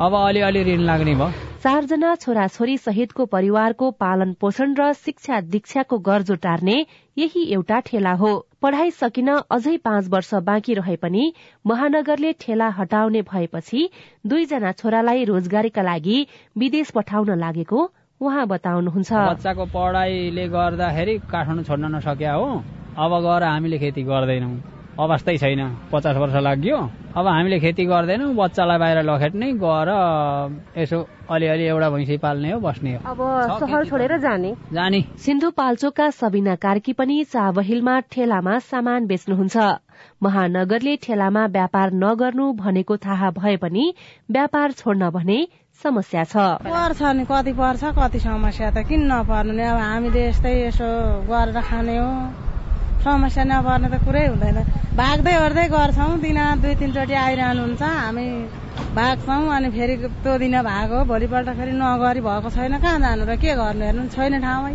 [0.00, 1.30] अब अलिअलि ऋण लाग्ने भयो।
[1.62, 6.76] चारजना छोराछोरी सहितको परिवारको पालन पोषण र शिक्षा दीक्षाको गर्जो टार्ने
[7.16, 11.32] यही एउटा ठेला हो। पढ़ाइ सकिन अझै पाँच वर्ष बाँकी रहे पनि
[11.64, 13.88] महानगरले ठेला हटाउने भएपछि
[14.26, 16.18] दुईजना छोरालाई रोजगारीका लागि
[16.58, 17.88] विदेश पठाउन लागेको
[18.20, 22.46] उहाँ बताउनुहुन्छ। बच्चाको पढाइले गर्दाखेरि काठमाडौँ छोड्न नसक्या हो।
[22.98, 24.54] अब गएर हामीले खेती गर्दैनौँ।
[25.00, 25.60] अवस्थै छैन।
[25.92, 26.78] पचास वर्ष लाग्यो।
[27.16, 29.88] अब हामीले खेती गर्दैनौँ बच्चालाई बाहिर लखेट्ने गएर
[30.76, 30.98] यसो
[31.32, 33.20] अलिअलि एउटा भैँसी पाल्ने हो बस्ने हो। अब
[33.60, 39.56] सहर छोडेर जाने। जाने। सिन्धुपाल्चोकका सबिना कार्की पनि चाबहिलमा ठेलामा सामान बेच्नुहुन्छ।
[40.22, 43.84] महानगरले ठेलामा व्यापार नगर्नु भनेको थाहा भए पनि
[44.30, 45.38] व्यापार छोड्न भने
[45.80, 46.36] समस्या छ।
[46.68, 49.62] पर्छ नि कति पर्छ कति समस्या त किन नपर्नु नि?
[49.62, 50.88] अब हामीले यस्तै यसो
[51.28, 52.51] गरेर खाने हो।
[53.04, 54.58] समस्या नपर्ने त कुरै हुँदैन।
[54.94, 58.26] भाग्दै ओर्दै गर्छौँ दिन दुई तिनचोटि आइरहनुहुन्छ हामी
[58.94, 63.52] भाग्छौँ अनि फेरि त्यो दिन भाग भोलिपल्ट फेरि नगरी भएको छैन कहाँ जानु र के
[63.58, 64.74] गर्नु हेर्नु छैन ठाउँमै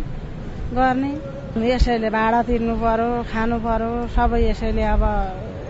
[0.76, 1.12] गर्ने।
[1.72, 5.02] यसैले भाडा तिर्नु पर्यो खानु पर्यो सबै यसैले अब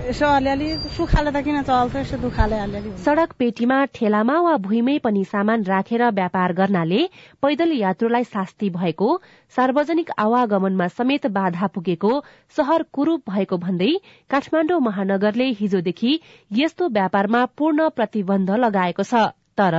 [0.08, 5.64] यसो अलिअलि सुखाले किन चल्छ यसो दुखाले अलिअलि। सड़क पेटीमा ठेलामा वा भुइँमै पनि सामान
[5.64, 7.00] राखेर व्यापार गर्नाले
[7.42, 9.08] पैदल यात्रुलाई शास्ति भएको
[9.54, 12.12] सार्वजनिक आवागमनमा समेत बाधा पुगेको
[12.56, 13.90] शहर कुरूप भएको भन्दै
[14.30, 16.12] काठमाडौँ महानगरले हिजोदेखि
[16.52, 19.76] यस्तो व्यापारमा पूर्ण प्रतिबन्ध लगाएको छ। तर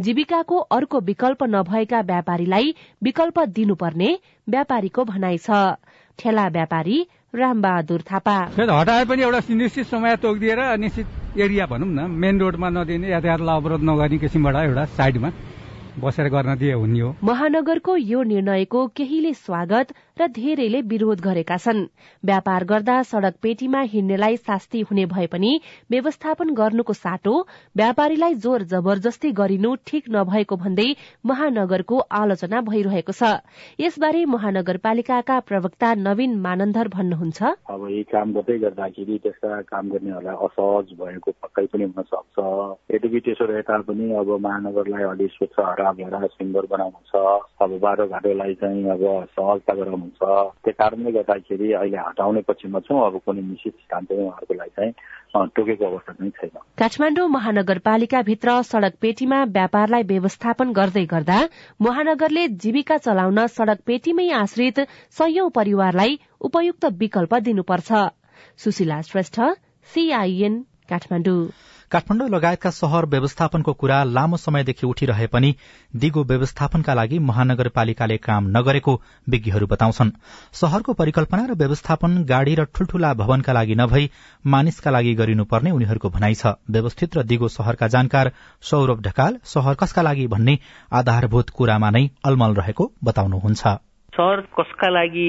[0.00, 4.10] जीविकाको अर्को विकल्प नभएका व्यापारीलाई विकल्प दिनुपर्ने
[4.48, 5.62] व्यापारीको भनाइ छ।
[6.18, 6.98] ठेला व्यापारी
[7.34, 13.08] रामबहादुर थापा। हटाए पनि एउटा निश्चित समय तोकिदिएर निश्चित एरिया भनौँ न मेन रोडमा नदिने
[13.08, 15.30] यातायातलाई अवरोध नगर्ने किसिमबाट एउटा साइडमा
[16.00, 21.80] बसेर गर्न दिए हुने हो। महानगरको यो निर्णयको केहीले स्वागत र धेरैले विरोध गरेका छन्।
[22.22, 25.50] व्यापार गर्दा सड़क पेटीमा हिँड्नेलाई शास्ति हुने भए पनि
[25.90, 27.34] व्यवस्थापन गर्नुको साटो
[27.76, 30.88] व्यापारीलाई जोर जबरजस्ती गरिनु ठिक नभएको भन्दै
[31.24, 33.22] महानगरको आलोचना भइरहेको छ।
[33.80, 40.88] यसबारे महानगरपालिकाका प्रवक्ता नवीन मानन्धर भन्नुहुन्छ। अब यी काम गर्दै गर्दाखेरि त्यसका काम गर्नेहरूलाई असहज
[40.98, 42.36] भएको पक्कै पनि हुन सक्छ।
[42.94, 43.62] यद्यपि त्यसो रहे
[44.18, 47.12] अब महानगरलाई अलि स्वच्छ हरा सुन्दर बनाउनु छ।
[47.62, 49.02] अब बाटोघाटोलाई चाहिँ अब
[49.36, 50.20] सहजता गराउनु हुन्छ।
[50.64, 54.92] त्यो कारणले गर्दाखेरि अहिले हटाउने पक्षमा छौँ अब कुनै निश्चित स्थान चाहिँ उहाँहरूको लागि चाहिँ
[55.54, 61.38] टोकेको अवस्था चाहिँ छैन। काठमाडौँ महानगरपालिकाभित्र सड़क पेटीमा व्यापारलाई व्यवस्थापन गर्दै गर्दा
[61.80, 64.80] महानगरले जीविका चलाउन सड़क पेटीमै आश्रित
[65.18, 67.90] सयौं परिवारलाई उपयुक्त विकल्प दिनुपर्छ।
[68.58, 69.40] सुशीला श्रेष्ठ
[69.88, 70.54] सीआईएन
[70.90, 71.40] काठमाडौँ।
[71.90, 75.54] काठमाडौँ लगायतका शहर व्यवस्थापनको कुरा लामो समयदेखि उठिरहे पनि
[75.94, 78.94] दिगो व्यवस्थापनका लागि महानगरपालिकाले काम नगरेको
[79.26, 80.10] विज्ञहरू बताउँछन्।
[80.54, 84.10] शहरको परिकल्पना र व्यवस्थापन गाड़ी र ठूल्ठूला भवनका लागि नभई
[84.44, 90.02] मानिसका लागि गरिनुपर्ने उनीहरूको भनाइ छ। व्यवस्थित र दिगो शहरका जानकार सौरभ ढकाल शहर कसका
[90.02, 90.58] लागि भन्ने
[90.92, 93.87] आधारभूत कुरामा नै अलमल रहेको बताउनुहुन्छ।
[94.18, 95.26] सहर कसका लागि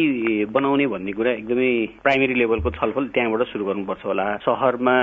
[0.49, 1.71] बनाउने भन्ने कुरा एकदमै
[2.04, 4.95] प्राइमेरी लेभलको छलफल त्यहाँबाट सुरु गर्नुपर्छ होला। सहरमा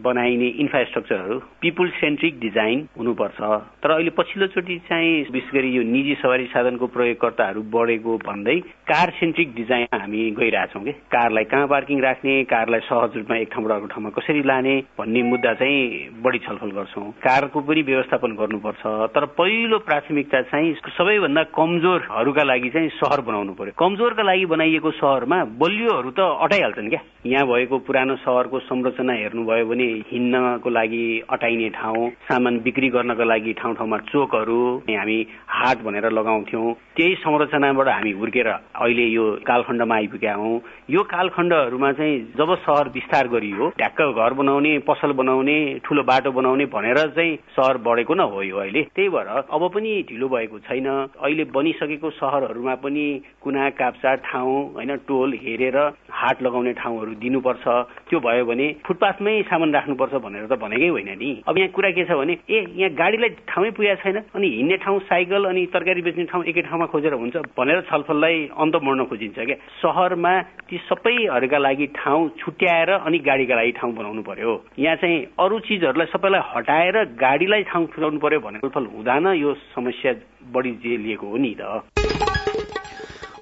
[0.00, 3.40] बनाइने इन्फ्रास्ट्रक्चरहरू पिपुल सेन्ट्रिक डिजाइन हुनुपर्छ।
[3.84, 8.56] तर अहिले पछिल्लोचोटि चाहिँ विशेष गरी यो निजी सवारी साधनको प्रयोगकर्ताहरू बढेको भन्दै
[8.88, 13.72] कार सेन्ट्रिक डिजाइन हामी गइरहेछौँ कि। कारलाई कहाँ पार्किङ राख्ने कारलाई सहज रूपमा एक ठाउँबाट
[13.76, 19.24] अर्को ठाउँमा कसरी लाने भन्ने मुद्दा चाहिँ बढी छलफल गर्छौँ। कारको पनि व्यवस्थापन गर्नुपर्छ। तर
[19.36, 26.10] पहिलो प्राथमिकता चाहिँ सबैभन्दा कमजोरहरूका लागि चाहिँ सहर बनाउनु पर्यो। कमजोरका लागि बनाइएको सहरमा बलियोहरू
[26.14, 32.58] त अटाइहाल्छन् क्या। यहाँ भएको पुरानो सहरको संरचना हेर्नुभयो भने हिँड्नको लागि अटाइने ठाउँ सामान
[32.62, 35.18] बिक्री गर्नको लागि ठाउँ ठाउँमा चोकहरू हामी
[35.50, 40.54] हाट भनेर लगाउँथ्यौँ। त्यही संरचनाबाट हामी हुर्केर अहिले यो कालखण्डमा आइपुगेका हौँ।
[40.94, 46.64] यो कालखण्डहरूमा चाहिँ जब सहर विस्तार गरियो ढ्याक्क घर बनाउने पसल बनाउने ठुलो बाटो बनाउने
[46.70, 50.86] भनेर चाहिँ सहर बढेको न हो यो अहिले। त्यही भएर अब पनि ढिलो भएको छैन।
[51.18, 52.99] अहिले बनिसकेको सहरहरूमा पनि
[53.42, 55.76] कुना काप्चा ठाउँ होइन टोल हेरेर
[56.12, 57.64] हाट लगाउने ठाउँहरू दिनुपर्छ।
[58.08, 62.04] त्यो भयो भने फुटपाथमै सामान राख्नुपर्छ भनेर त भनेकै होइन नि। अब यहाँ कुरा के
[62.04, 66.24] छ भने ए यहाँ गाडीलाई ठाउँै पुगेको छैन अनि हिँड्ने ठाउँ साइकल अनि तरकारी बेच्ने
[66.28, 70.34] ठाउँ एकै ठाउँमा खोजेर हुन्छ भनेर छलफललाई अन्त मोड्न खोजिन्छ क्या। सहरमा
[70.68, 76.12] ती सबैहरूका लागि ठाउँ छुट्याएर अनि गाडीका लागि ठाउँ बनाउनु पर्यो। यहाँ चाहिँ अरू चिजहरूलाई
[76.12, 80.12] सबैलाई हटाएर गाडीलाई ठाउँ पुर्याउनु पर्यो भने छलफल हुँदैन यो समस्या
[80.52, 81.99] बढी जे लिएको हो नि त।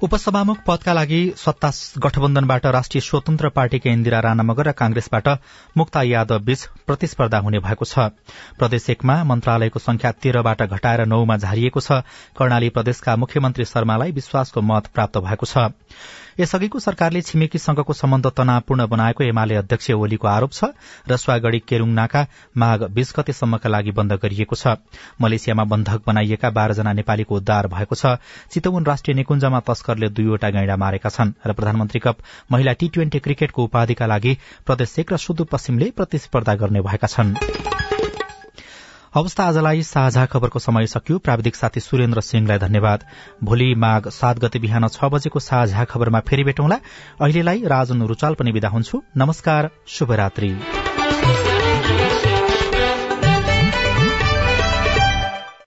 [0.02, 5.28] उपसभामुख पदका लागि सत्ता गठबन्धनबाट राष्ट्रिय स्वतन्त्र पार्टीका इन्दिरा राणा मगर र कांग्रेसबाट
[5.76, 8.14] मुक्ता यादव बीच प्रतिस्पर्धा हुने भएको छ।
[8.58, 12.06] प्रदेश एकमा मन्त्रालयको संख्या तेह्रबाट घटाएर नौमा झारिएको छ।
[12.38, 15.66] कर्णाली प्रदेशका मुख्यमन्त्री शर्मालाई विश्वासको मत प्राप्त भएको छ।
[16.38, 20.70] यसअघिको सरकारले छिमेकीसँगको सम्बन्ध तनावपूर्ण बनाएको एमाले अध्यक्ष ओलीको आरोप छ
[21.10, 22.22] रसुवागढ़ी केरूङ नाका
[22.54, 24.78] माघ बीस गतेसम्मका लागि बन्द गरिएको छ।
[25.18, 28.22] मलेसियामा बन्धक बनाइएका बाह्रजना नेपालीको उद्धार भएको छ।
[28.54, 29.58] चितवन राष्ट्रिय निकुञ्जमा
[29.88, 32.16] तस्करले दुईवटा गैंडा मारेका छन् र प्रधानमन्त्री कप
[32.52, 37.36] महिला टी ट्वेन्टी क्रिकेटको उपाधिका लागि प्रदेश एक र सुदूरपश्चिमले प्रतिस्पर्धा गर्ने भएका छनृ।
[39.16, 43.04] अवस्था आजलाई साझा खबरको समय सकियो। प्राविधिक साथी सुरेन्द्र सिंहलाई धन्यवाद।
[43.44, 46.78] भोलि माघ सात गते बिहान छ बजेको साझा खबरमा फेरि भेटौँला।
[47.20, 50.77] अहिलेलाई राजन रुचाल पनि विदा हुन्छु। नमस्कार शुभरात्री।